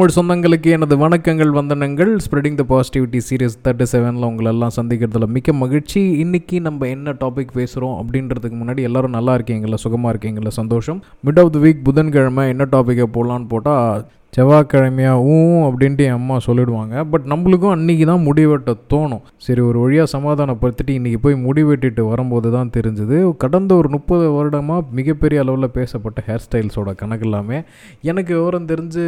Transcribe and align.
உங்கள் 0.00 0.14
சொந்தங்களுக்கு 0.16 0.70
எனது 0.70 1.08
வணக்கங்கள் 1.08 1.50
வந்தனங்கள். 1.56 2.18
Spreading 2.26 2.54
the 2.54 2.64
positivity 2.68 3.20
series 3.30 3.56
thirty 3.64 3.86
செவனில் 3.92 4.26
உங்களெல்லாம் 4.28 4.68
சந்திக்கிறதுல 4.76 5.26
மிக்க 5.26 5.52
மகிழ்ச்சி. 5.52 6.24
இன்றைக்கி 6.24 6.60
நம்ம 6.60 6.86
என்ன 6.86 7.12
டாபிக் 7.12 7.52
பேசுகிறோம் 7.54 7.96
அப்படின்றதுக்கு 8.02 8.56
முன்னாடி 8.60 8.80
எல்லாரும் 8.80 9.10
நல்லா 9.10 9.34
இருக்கீங்களா? 9.34 9.76
சுகமாக 9.76 10.08
இருக்கீங்களா? 10.08 10.48
சந்தோஷம். 10.48 11.02
மிட் 11.26 11.40
ஆஃப் 11.40 11.52
த 11.52 11.58
வீக் 11.58 11.82
புதன்கிழமை 11.82 12.48
என்ன 12.48 12.64
டாப்பிக்கை 12.64 13.06
போடலான்னு 13.16 13.48
போட்டால் 13.48 14.06
செவ்வாய்க்கிழமையாக 14.36 15.22
ஊ 15.30 15.36
அப்படின்ட்டு 15.68 16.02
என் 16.08 16.18
அம்மா 16.18 16.34
சொல்லிடுவாங்க. 16.46 16.94
பட் 17.12 17.24
நம்மளுக்கும் 17.32 17.72
அன்றைக்கி 17.76 18.04
தான் 18.10 18.22
முடிவெட்ட 18.26 18.72
தோணும். 18.92 19.22
சரி 19.46 19.62
ஒரு 19.68 19.78
வழியாக 19.84 20.08
சமாதானப்படுத்திட்டு 20.12 20.92
இன்றைக்கி 20.98 21.18
போய் 21.24 21.36
முடிவெட்டிட்டு 21.46 22.02
வரும்போது 22.10 22.48
தான் 22.56 22.70
தெரிஞ்சுது. 22.76 23.16
கடந்த 23.44 23.70
ஒரு 23.80 23.88
முப்பது 23.94 24.26
வருடமாக 24.36 24.84
மிகப்பெரிய 24.98 25.40
அளவில் 25.44 25.68
பேசப்பட்ட 25.78 26.22
ஹேர் 26.28 26.44
ஸ்டைல்ஸோட 26.44 26.92
கணக்கு 27.00 27.26
எல்லாமே 27.28 27.58
எனக்கு 28.10 28.32
விவரம் 28.38 28.68
தெரிஞ்சு 28.72 29.04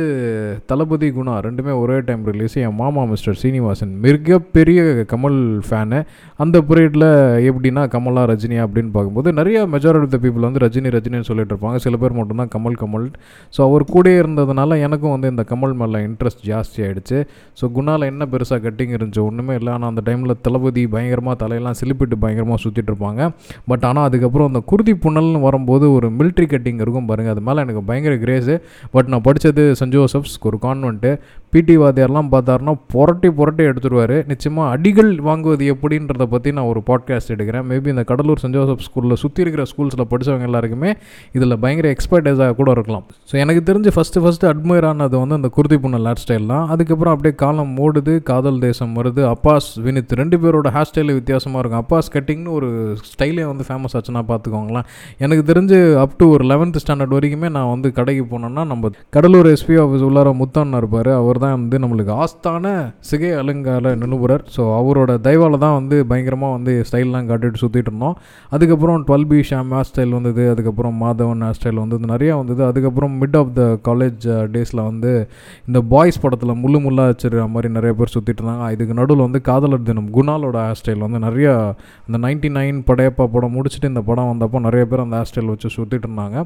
தளபதி 0.73 1.11
குணா 1.19 1.37
ரெண்டுமே 1.47 1.75
ஒரே 1.83 1.99
டைம் 2.09 2.25
ரிலீஸ் 2.33 2.57
என் 2.65 2.77
மாமா 2.81 3.05
மிஸ்டர் 3.13 3.39
சீனிவாசன் 3.43 3.95
மிகப்பெரிய 4.07 4.81
கமல் 5.15 5.41
ஃபேனு 5.69 6.01
அந்த 6.45 6.57
பீரியடில் 6.71 7.09
எப்படின்னா 7.51 7.85
கமலா 7.95 8.27
ரஜினி 8.33 8.61
அப்படின்னு 8.67 8.93
பார்க்கும்போது 8.97 9.29
நிறைய 9.41 9.65
மெஜாரிட்டி 9.77 10.09
ஆஃப் 10.09 10.15
த 10.17 10.21
பீப்புள் 10.27 10.49
வந்து 10.49 10.65
ரஜினி 10.67 10.95
ரஜினின்னு 10.97 11.31
சொல்லிட்டு 11.31 11.53
இருப்பாங்க. 11.55 11.79
சில 11.87 11.97
பேர் 12.03 12.19
மட்டும்தான் 12.21 12.53
கமல் 12.57 12.81
கமல். 12.83 13.09
ஸோ 13.55 13.63
அவர் 13.69 13.91
கூடயே 13.95 14.19
இருந்ததுனால 14.25 14.81
எனக்கும் 14.89 15.11
வந்து 15.15 15.31
இந்த 15.35 15.45
கமல் 15.53 15.75
மேலே 15.83 16.01
இன்ட்ரெஸ்ட் 16.09 16.43
ஜாஸ்தி 16.51 16.81
ஆகிடுச்சு 16.87 17.19
ஸோ 17.61 17.65
குணாவில் 17.77 18.09
என்ன 18.13 18.23
பெருசாக 18.35 18.61
கட்டிங் 18.67 18.95
இருந்துச்சு? 18.97 19.23
ஒன்றுமே 19.29 19.55
இல்லை. 19.61 19.71
ஆனால் 19.77 19.91
அந்த 19.93 20.05
டைமில் 20.09 20.35
தளபதி 20.47 20.85
பயங்கரமாக 20.95 21.37
தலையெல்லாம் 21.43 21.79
சிலிப்பிட்டு 21.81 22.19
பயங்கரமாக 22.25 22.61
சுற்றிட்டு 22.65 22.91
இருப்பாங்க. 22.93 23.31
பட் 23.73 23.87
ஆனால் 23.91 24.07
அதுக்கப்புறம் 24.09 24.51
அந்த 24.53 24.63
குருதி 24.73 24.95
புனல்னு 25.05 25.41
வரும்போது 25.47 25.87
ஒரு 25.97 26.11
மிலிட்ரி 26.19 26.49
கட்டிங் 26.55 26.83
இருக்கும் 26.85 27.09
பாருங்கள் 27.13 27.35
அது 27.37 27.45
மேலே 27.49 27.65
எனக்கு 27.67 27.85
பயங்கர 27.91 28.15
கிரேஸு 28.25 28.57
பட் 28.97 29.11
நான் 29.13 29.25
படித்தது 29.29 29.65
சென்ட் 29.81 29.97
ஜோசப்ஸ் 29.99 30.37
ஒரு 30.51 30.59
கான்வென்ட்டு 30.67 31.11
பிடி 31.55 31.75
வாத்தியார்லாம் 31.81 32.29
பார்த்தாருன்னா 32.33 32.73
புரட்டி 32.93 33.29
புரட்டி 33.39 33.63
எடுத்துருவார். 33.71 34.15
நிச்சயமாக 34.31 34.67
அடிகள் 34.75 35.11
வாங்குவது 35.27 35.65
எப்படின்றத 35.73 36.25
பற்றி 36.35 36.51
நான் 36.57 36.69
ஒரு 36.73 36.81
பாட்காஸ்ட் 36.89 37.33
எடுக்கிறேன். 37.35 37.65
மேபி 37.71 37.89
இந்த 37.95 38.05
கடலூர் 38.11 38.41
சென்ட் 38.43 38.57
ஜோசப் 38.59 38.85
ஸ்கூலில் 38.87 39.19
சுற்றி 39.23 39.43
இருக்கிற 39.45 39.65
ஸ்கூல்ஸில் 39.73 40.09
படித்தவங்க 40.13 40.47
எல்லாருக்குமே 40.51 40.91
இதில் 41.37 41.57
பயங்கர 41.65 41.89
எக்ஸ்பர்டைஸாக 41.97 42.55
கூட 42.61 42.71
இருக்கலாம். 42.77 43.05
ஸோ 43.31 43.35
எனக்கு 43.45 43.63
தெரிஞ்சு 43.71 43.93
ஃபஸ்ட்டு 43.97 44.23
ஃபஸ்ட்டு 44.25 44.49
அட்மையர் 44.53 44.89
ஆனது 45.03 45.17
வந்து 45.23 45.37
அந்த 45.39 45.49
குருதி 45.57 45.77
பொண்ணு 45.85 45.99
லேட் 46.07 46.21
ஸ்டைல் 46.23 46.47
தான். 46.53 46.67
அதுக்கப்புறம் 46.73 47.15
அப்படியே 47.15 47.35
காலம் 47.43 47.73
ஓடுது 47.85 48.13
காதல் 48.31 48.59
தேசம் 48.67 48.93
வருது. 48.99 49.23
அப்பாஸ் 49.35 49.69
வினித் 49.87 50.13
ரெண்டு 50.21 50.37
பேரோட 50.43 50.69
ஹேர் 50.75 50.89
ஸ்டைலு 50.91 51.13
வித்தியாசமாக 51.19 51.61
இருக்கும். 51.63 51.83
அப்பாஸ் 51.83 52.11
கட்டிங்னு 52.17 52.51
ஒரு 52.59 52.69
ஸ்டைலே 53.11 53.45
வந்து 53.51 53.65
ஃபேமஸ் 53.69 53.95
ஆச்சுன்னா 53.99 54.23
பார்த்துக்கோங்களேன். 54.31 54.87
எனக்கு 55.25 55.45
தெரிஞ்சு 55.51 55.79
அப் 56.03 56.17
டு 56.21 56.27
ஒரு 56.35 56.45
லெவன்த் 56.53 56.79
ஸ்டாண்டர்ட் 56.83 57.15
வரைக்குமே 57.17 57.51
நான் 57.57 57.71
வந்து 57.75 57.91
கடைக்கு 57.99 58.25
போனேன்னா 58.33 58.65
நம்ம 58.73 58.91
கடலூர் 59.17 59.49
எஸ்பி 59.55 59.77
ஆஃபீஸ் 59.85 60.05
உள்ளார 60.09 60.35
முத்தான்னு 60.41 60.81
இருப்பார். 60.83 61.11
அவர் 61.21 61.41
தான் 61.45 61.55
வந்து 61.57 61.81
நம்மளுக்கு 61.85 62.15
ஆஸ்தான 62.25 62.75
சிகை 63.11 63.33
அலங்கார 63.43 63.95
நிலுபுரர் 64.03 64.45
ஸோ 64.57 64.65
அவரோட 64.81 65.19
தயவால் 65.27 65.63
தான் 65.67 65.77
வந்து 65.79 65.99
பயங்கரமாக 66.13 66.57
வந்து 66.59 66.75
ஸ்டைல்லாம் 66.91 67.29
காட்டிட்டு 67.33 67.63
சுற்றிட்டு 67.65 67.91
இருந்தோம். 67.93 68.17
அதுக்கப்புறம் 68.57 69.07
twelve 69.09 69.29
B 69.33 69.41
Shaam 69.51 69.73
hair 69.77 69.89
style 69.91 70.17
வந்தது. 70.19 70.45
அதுக்கப்புறம் 70.55 70.97
மாதவன் 71.05 71.45
ஹேர் 71.47 71.59
ஸ்டைல் 71.61 71.83
வந்தது. 71.85 72.05
நிறையா 72.15 72.37
வந்தது. 72.43 72.63
அதுக்கப்புறம் 72.71 73.15
மிட் 73.23 73.39
ஆஃப் 73.41 73.53
த 73.61 73.65
காலேஜ் 73.89 74.27
டேஸில் 74.55 74.81
வந்து 74.89 74.92
வந்து 74.93 75.13
இந்த 75.69 75.81
பாய்ஸ் 75.93 76.21
படத்தில் 76.23 76.61
முள்ளு 76.63 76.81
முள்ளா 76.85 77.05
வச்சிருக்கிற 77.11 77.47
மாதிரி 77.55 77.71
நிறைய 77.77 77.95
பேர் 77.99 78.15
சுற்றிட்டு 78.15 78.41
இருந்தாங்க. 78.43 78.67
இதுக்கு 78.77 78.97
நடுவில் 79.01 79.25
வந்து 79.27 79.41
காதலர் 79.51 79.87
தினம் 79.89 80.11
குணாலோட 80.19 80.59
ஹேர் 80.67 80.81
ஸ்டைல் 80.81 81.05
வந்து 81.07 81.21
நிறையா 81.27 81.55
இந்த 82.09 82.21
நைன்டி 82.27 82.51
நைன் 82.59 82.79
படையப்பா 82.91 83.27
படம் 83.37 83.55
முடிச்சுட்டு 83.57 83.93
இந்த 83.93 84.05
படம் 84.11 84.31
வந்தப்போ 84.33 84.61
நிறைய 84.67 84.85
பேர் 84.93 85.05
அந்த 85.07 85.17
ஹேர் 85.19 85.31
ஸ்டைல் 85.33 85.53
வச்சு 85.53 85.71
சுற்றிட்டு 85.77 86.09
இருந்தாங்க. 86.09 86.39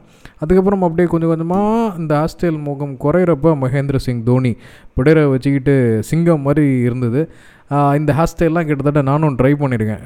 அதுக்கப்புறம் 0.43 0.87
அப்படியே 0.89 1.09
கொஞ்சம் 1.15 1.33
கொஞ்சமாக 1.35 1.93
இந்த 2.03 2.13
ஹேர் 2.21 2.35
ஸ்டைல் 2.35 2.61
முகம் 2.69 2.97
குறையிறப்ப 3.05 3.57
மகேந்திர 3.65 3.99
சிங் 4.07 4.25
தோனி 4.31 4.55
பிடரை 4.97 5.25
வச்சுக்கிட்டு 5.35 5.77
சிங்கம் 6.11 6.45
மாதிரி 6.49 6.67
இருந்தது. 6.89 7.23
இந்த 7.99 8.11
ஹேர் 8.17 8.31
ஸ்டைல்லாம் 8.31 8.67
கிட்டத்தட்ட 8.67 9.01
நானும் 9.09 9.37
ட்ரை 9.39 9.51
பண்ணியிருக்கேன் 9.61 10.03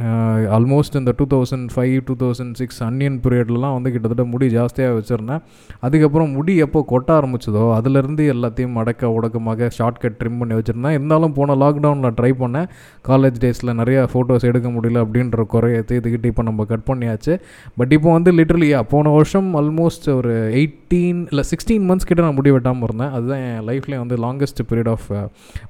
ஆல்மோஸ்ட் 0.57 0.95
இந்த 1.01 1.13
two 1.19 1.25
thousand 1.33 1.67
five 1.75 1.97
two 2.09 2.15
thousand 2.23 2.55
six 2.61 2.81
Anniyan 2.87 3.19
பீரியட்லலாம் 3.25 3.75
வந்து 3.77 3.91
கிட்டத்தட்ட 3.95 4.25
முடி 4.33 4.47
ஜாஸ்தியாக 4.55 4.95
வச்சுருந்தேன். 4.99 5.43
அதுக்கப்புறம் 5.87 6.33
முடி 6.37 6.55
எப்போ 6.67 6.83
கொட்ட 6.93 7.11
ஆரம்பிச்சதோ 7.19 7.65
அதுலேருந்து 7.79 8.25
எல்லாத்தையும் 8.35 8.75
மடக்க 8.79 9.13
உடக்கமாக 9.19 9.71
ஷார்ட் 9.79 10.01
கட் 10.05 10.19
ட்ரிம் 10.21 10.41
பண்ணி 10.43 10.57
வச்சுருந்தேன். 10.61 10.97
இருந்தாலும் 10.99 11.37
போன 11.41 11.59
லாக்டவுனில் 11.65 12.17
ட்ரை 12.21 12.33
பண்ணேன். 12.43 12.71
காலேஜ் 13.11 13.43
டேஸில் 13.45 13.77
நிறையா 13.83 14.05
ஃபோட்டோஸ் 14.15 14.49
எடுக்க 14.53 14.71
முடியல 14.79 15.05
அப்படின்ற 15.07 15.47
குறையை 15.57 15.83
தீர்த்துக்கிட்டு 15.91 16.33
இப்போ 16.35 16.45
நம்ம 16.51 16.69
கட் 16.75 16.89
பண்ணியாச்சு. 16.91 17.35
பட் 17.81 17.95
இப்போ 17.99 18.11
வந்து 18.19 18.33
லிட்டரலியா 18.41 18.81
போன 18.95 19.13
வருஷம் 19.19 19.51
ஆல்மோஸ்ட் 19.63 20.09
ஒரு 20.19 20.35
எயிட் 20.61 20.80
எயிட்டீன் 20.91 21.19
இல்லை 21.31 21.43
சிக்ஸ்டீன் 21.51 21.85
மந்த்ஸ் 21.89 22.07
கிட்ட 22.09 22.21
நான் 22.25 22.37
முடி 22.37 22.51
வெட்டாமல் 22.55 22.87
இருந்தேன். 22.87 23.13
அதுதான் 23.17 23.43
என் 23.49 23.61
லைஃப்லேயே 23.69 23.99
வந்து 24.03 24.17
லாங்கஸ்ட் 24.25 24.61
பீரியட் 24.71 24.91
ஆஃப் 24.93 25.05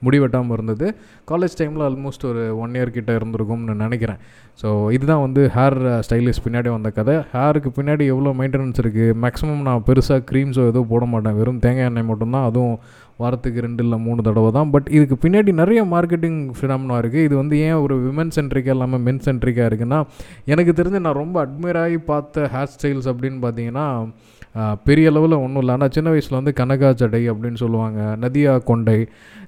முடி 0.05 0.19
வெட்டாமல் 0.23 0.55
இருந்தது. 0.57 0.87
காலேஜ் 1.31 1.57
டைமில் 1.59 1.85
ஆல்மோஸ்ட் 1.87 2.25
ஒரு 2.31 2.43
ஒன் 2.63 2.77
இயர் 2.79 2.93
கிட்ட 2.95 3.11
இருந்திருக்கும்னு 3.19 3.75
நினைக்கிறேன். 3.83 4.21
ஸோ 4.63 4.69
இதுதான் 4.97 5.23
வந்து 5.27 5.43
ஹேர் 5.57 5.77
ஸ்டைலிஷ் 6.07 6.41
பின்னாடி 6.47 6.71
வந்த 6.77 6.93
கதை. 6.99 7.17
ஹேருக்கு 7.35 7.73
பின்னாடி 7.81 8.07
எவ்வளோ 8.15 8.33
மெயின்டெனன்ஸ் 8.41 8.81
இருக்குது 8.85 9.19
மேக்ஸிமம் 9.25 9.63
நான் 9.69 9.85
பெருசாக 9.91 10.25
க்ரீம்ஸோ 10.31 10.65
எதுவும் 10.71 10.91
போட 10.95 11.05
மாட்டேன். 11.13 11.37
வெறும் 11.41 11.61
தேங்காய் 11.67 11.89
எண்ணெய் 11.91 12.09
மட்டும்தான். 12.13 12.49
அதுவும் 12.51 12.75
வாரத்துக்கு 13.23 13.67
ரெண்டு 13.67 13.83
இல்லை 13.85 13.97
மூணு 14.07 14.21
தடவை 14.27 14.51
தான். 14.59 14.71
பட் 14.75 14.87
இதுக்கு 14.97 15.17
பின்னாடி 15.25 15.51
நிறைய 15.63 15.81
மார்க்கெட்டிங் 15.95 16.41
ஃபினாமினா 16.59 16.99
இருக்குது 17.03 17.27
இது 17.29 17.35
வந்து 17.43 17.57
ஏன் 17.69 17.81
ஒரு 17.85 17.97
விமன் 18.07 18.35
சென்ட்ரிக்காக 18.39 18.77
இல்லாமல் 18.77 19.05
மென் 19.07 19.23
சென்ட்ரிக்காக 19.29 19.69
இருக்குன்னா 19.71 20.01
எனக்கு 20.53 20.75
தெரிஞ்சு 20.81 21.05
நான் 21.07 21.21
ரொம்ப 21.23 21.39
அட்மையர் 21.47 21.83
ஆகி 21.85 22.01
பார்த்த 22.11 22.51
ஹேர் 22.57 22.75
ஸ்டைல்ஸ் 22.77 23.11
அப்படின்னு 23.13 23.41
பார்த்தீங்கன்னா 23.47 23.87
பெரிய 24.87 25.11
அளவில் 25.11 25.35
ஒன்றும் 25.45 25.61
இல்லை. 25.63 25.75
ஆனால் 25.77 25.93
சின்ன 25.97 26.09
வயசில் 26.13 26.37
வந்து 26.39 26.53
கனகா 26.61 26.89
ஜடை 27.01 27.21
அப்படின்னு 27.33 27.59
சொல்லுவாங்க 27.63 27.99
நதியா 28.23 28.53
கொண்டை 28.71 28.97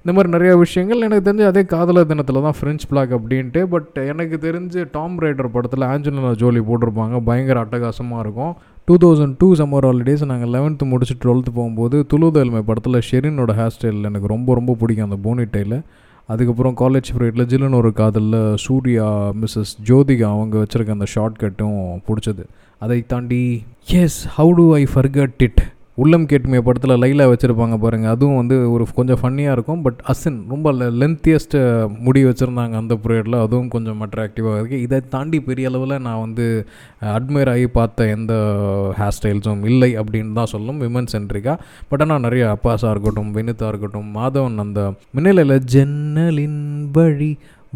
இந்த 0.01 0.11
மாதிரி 0.15 0.29
நிறையா 0.35 0.53
விஷயங்கள். 0.65 1.03
எனக்கு 1.07 1.25
தெரிஞ்சு 1.29 1.47
அதே 1.51 1.63
காதலர் 1.73 2.09
தினத்தில் 2.11 2.45
தான் 2.47 2.57
ஃப்ரெஞ்ச் 2.59 2.85
பிளாக் 2.91 3.15
அப்படின்ட்டு 3.17 3.63
பட் 3.73 3.97
எனக்கு 4.11 4.37
தெரிஞ்சு 4.45 4.83
டாம் 4.95 5.17
ரைடர் 5.25 5.53
படத்தில் 5.55 5.89
ஆஞ்சலினா 5.91 6.31
ஜோலி 6.43 6.63
போட்டிருப்பாங்க. 6.69 7.17
பயங்கர 7.29 7.63
அட்டகாசமாக 7.65 8.23
இருக்கும். 8.25 8.53
Two 8.89 8.95
thousand 9.03 9.35
two 9.41 9.49
summer 9.59 9.85
holidays 9.89 10.23
நாங்கள் 10.31 10.53
லெவன்த்து 10.55 10.85
முடிச்சு 10.93 11.15
டுவெல்த்து 11.25 11.51
போகும்போது 11.57 11.99
துளுதல்மை 12.13 12.61
படத்தில் 12.69 13.03
ஷெரினோட 13.09 13.51
ஹேர் 13.59 13.75
ஸ்டைல் 13.75 14.09
எனக்கு 14.09 14.33
ரொம்ப 14.35 14.55
ரொம்ப 14.59 14.75
பிடிக்கும் 14.81 15.07
அந்த 15.09 15.19
போனிட்டையில் 15.27 15.77
அதுக்கப்புறம் 16.29 16.75
காலேஜ் 16.81 17.09
ஃப்ரைட்டில் 17.13 17.47
ஜில்லுன்னு 17.51 17.79
ஒரு 17.79 17.89
காதலில் 17.99 18.37
சூர்யா 18.65 19.07
மிஸ்ஸஸ் 19.39 19.73
ஜோதிகா 19.87 20.27
அவங்க 20.35 20.55
வச்சுருக்க 20.61 20.97
அந்த 20.97 21.07
ஷார்ட் 21.13 21.41
கட்டும் 21.41 21.79
பிடிச்சது. 22.07 22.43
அதை 22.83 22.99
தாண்டி 23.13 23.43
yes 24.01 24.19
how 24.37 24.51
do 24.59 24.65
I 24.75 24.83
forget 24.95 25.41
it 25.47 25.61
உள்ளம் 26.01 26.23
கேட்மைய 26.31 26.61
படத்தில் 26.65 26.99
லைலாக 27.01 27.31
வச்சுருப்பாங்க 27.31 27.75
பாருங்கள் 27.77 28.11
அதுவும் 28.13 28.37
வந்து 28.39 28.55
ஒரு 28.71 28.85
கொஞ்சம் 28.95 29.19
ஃபன்னியாக 29.21 29.55
இருக்கும். 29.55 29.81
பட் 29.81 29.99
அசின் 30.11 30.39
ரொம்ப 30.53 30.67
லென்த்தியஸ்ட் 31.01 31.55
முடி 32.05 32.21
வச்சுருந்தாங்க 32.25 32.75
அந்த 32.81 32.93
பீரியடில் 33.03 33.37
அதுவும் 33.41 33.67
கொஞ்சம் 33.67 34.01
அட்ராக்டிவாக 34.05 34.55
இருக்குது 34.59 34.85
இதை 34.85 34.99
தாண்டி 35.09 35.39
பெரிய 35.49 35.69
அளவில் 35.71 36.03
நான் 36.07 36.23
வந்து 36.25 36.45
அட்மையர் 37.17 37.51
ஆகி 37.53 37.67
பார்த்த 37.77 38.07
எந்த 38.15 38.33
ஹேர் 38.99 39.15
ஸ்டைல்ஸும் 39.17 39.63
இல்லை 39.71 39.91
அப்படின்னு 40.01 40.33
தான் 40.39 40.51
சொல்லும். 40.55 40.81
விமன் 40.81 41.11
சென்ட்ரிக்காக 41.13 41.57
பட் 41.91 42.03
ஆனால் 42.05 42.25
நிறைய 42.27 42.45
அப்பாஸாக 42.55 42.93
இருக்கட்டும் 42.95 43.31
வினிதா 43.35 43.69
இருக்கட்டும் 43.73 44.09
மாதவன் 44.17 44.57
அந்த 44.65 44.81
மின்னலில் 45.17 45.55
ஜன்னலின் 45.75 46.61
வழி 46.97 47.31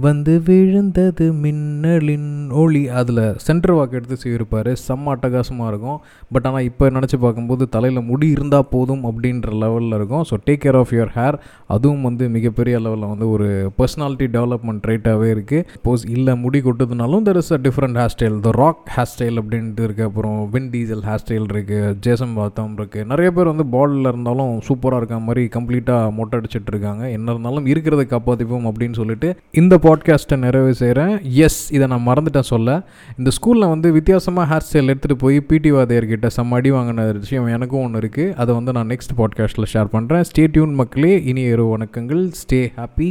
வந்து 0.06 0.34
விழுந்தது 0.47 1.25
மின்னலின் 1.44 2.28
ஒளி. 2.62 2.81
அதில் 3.00 3.22
சென்டர் 3.46 3.74
வாக்கு 3.78 3.96
எடுத்து 4.00 4.16
செய்யிருப்பார் 4.24 4.69
செம்ம 4.84 5.13
அட்டகாசமாக 5.13 5.69
இருக்கும். 5.72 5.97
பட் 6.34 6.47
ஆனால் 6.50 6.66
இப்போ 6.69 6.90
நினச்சி 6.97 7.18
பார்க்கும்போது 7.24 7.63
தலையில் 7.75 8.02
முடி 8.09 8.28
இருந்தால் 8.35 8.68
போதும் 8.74 9.03
அப்படின்ற 9.09 9.52
லெவலில் 9.63 9.96
இருக்கும். 10.00 10.25
So 10.30 10.38
take 10.47 10.62
care 10.66 10.78
of 10.81 10.94
your 10.97 11.13
hair 11.16 11.38
அதுவும் 11.75 12.06
வந்து 12.08 12.28
மிகப்பெரிய 12.35 12.75
லெவலில் 12.85 13.12
வந்து 13.13 13.30
ஒரு 13.38 13.47
பர்சனாலிட்டி 13.80 14.28
டெவலப்மெண்ட் 14.38 14.85
ரைட்டாகவே 14.91 15.30
இருக்குது 15.35 15.80
போஸ் 15.88 16.06
இல்லை 16.18 16.35
முடி 16.44 16.62
கொட்டுதுனாலும் 16.68 17.25
there 17.29 17.40
is 17.41 17.52
a 17.58 17.59
different 17.68 18.00
hair 18.02 18.14
style 18.16 18.38
the 18.47 18.53
rock 18.62 18.84
hair 18.97 19.12
style 19.14 19.41
அப்படின்ட்டு 19.44 19.85
இருக்குது 19.88 20.08
அப்புறம் 20.12 20.38
வின் 20.56 20.69
டீசல் 20.75 21.03
ஹேர் 21.09 21.24
ஸ்டைல் 21.25 21.50
இருக்குது 21.56 21.96
ஜேசம் 22.08 22.38
பாத்தம் 22.41 22.78
இருக்குது 22.79 23.08
நிறைய 23.14 23.31
பேர் 23.38 23.52
வந்து 23.53 23.68
பாலில் 23.75 24.12
இருந்தாலும் 24.14 24.53
சூப்பராக 24.69 25.02
இருக்க 25.02 25.22
மாதிரி 25.28 25.46
கம்ப்ளீட்டாக 25.58 26.14
மொட்டை 26.19 26.38
அடிச்சிட்டு 26.41 26.72
இருக்காங்க. 26.75 27.03
என்ன 27.18 27.28
இருந்தாலும் 27.35 27.67
இருக்கிறத 27.73 28.08
காப்பாற்றிப்போம் 28.16 28.70
அப்படின்னு 28.72 29.02
சொல்லிட்டு 29.02 29.32
இந்த 29.64 29.73
பாட்காஸ்ட்டை 29.87 30.37
நிறைவு 30.37 30.73
செய்கிறேன் 30.73 31.19
எஸ் 31.23 31.73
இதை 31.73 31.87
நான் 31.87 32.07
மறந்துட்டேன் 32.07 32.47
சொல்ல. 32.53 32.81
இந்த 33.17 33.29
ஸ்கூலில் 33.37 33.69
வந்து 33.69 33.91
வித்தியாசமாக 33.91 34.47
ஹேர் 34.53 34.66
ஸ்டைல் 34.67 34.93
எடுத்துகிட்டு 34.93 35.13
போய் 35.17 35.41
பிடி 35.41 35.72
வாதையர்கிட்ட 35.72 36.29
செம்ம 36.37 36.49
அடி 36.49 36.72
வாங்கின 36.72 37.19
விஷயம் 37.19 37.45
எனக்கும் 37.45 37.84
ஒன்று 37.84 37.99
இருக்குது 37.99 38.34
அதை 38.34 38.55
வந்து 38.55 38.72
நான் 38.72 38.87
நெக்ஸ்ட் 38.87 39.16
பாட்காஸ்ட்டில் 39.17 39.69
ஷேர் 39.73 39.91
பண்ணுறேன் 39.93 40.23
ஸ்டே 40.31 40.47
டியூன் 40.51 40.73
மக்களே. 40.73 41.23
இனி 41.23 41.41
இரவு 41.41 41.78
வணக்கங்கள். 41.78 42.31
Stay 42.41 42.59
happy 42.78 43.05